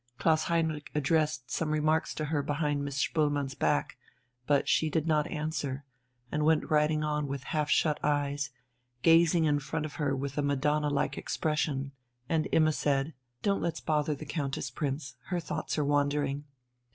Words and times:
Klaus 0.17 0.45
Heinrich 0.45 0.89
addressed 0.95 1.51
some 1.51 1.69
remarks 1.69 2.15
to 2.15 2.25
her 2.25 2.41
behind 2.41 2.83
Miss 2.83 2.97
Spoelmann's 2.97 3.53
back, 3.53 3.99
but 4.47 4.67
she 4.67 4.89
did 4.89 5.05
not 5.05 5.29
answer, 5.29 5.85
and 6.31 6.43
went 6.43 6.71
riding 6.71 7.03
on 7.03 7.27
with 7.27 7.43
half 7.53 7.69
shut 7.69 7.99
eyes, 8.03 8.49
gazing 9.03 9.45
in 9.45 9.59
front 9.59 9.85
of 9.85 9.97
her 9.97 10.15
with 10.15 10.39
a 10.39 10.41
Madonna 10.41 10.89
like 10.89 11.19
expression, 11.19 11.91
and 12.27 12.47
Imma 12.51 12.71
said: 12.71 13.13
"Don't 13.43 13.61
let's 13.61 13.79
bother 13.79 14.15
the 14.15 14.25
Countess, 14.25 14.71
Prince, 14.71 15.17
her 15.25 15.39
thoughts 15.39 15.77
are 15.77 15.85
wandering." 15.85 16.45